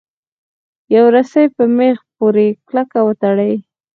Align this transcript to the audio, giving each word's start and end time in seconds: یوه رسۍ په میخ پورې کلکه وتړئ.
یوه 0.93 1.09
رسۍ 1.15 1.45
په 1.55 1.63
میخ 1.77 1.97
پورې 2.17 2.47
کلکه 2.67 2.99
وتړئ. 3.07 3.53